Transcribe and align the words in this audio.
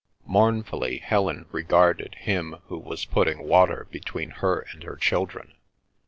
Mournfully 0.25 0.97
Helen 0.97 1.45
regarded 1.51 2.15
him, 2.15 2.55
who 2.69 2.79
was 2.79 3.05
putting 3.05 3.47
water 3.47 3.85
between 3.91 4.31
her 4.31 4.65
and 4.73 4.81
her 4.81 4.95
children. 4.95 5.53